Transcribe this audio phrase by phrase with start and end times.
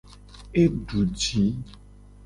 [0.61, 1.43] E du ji.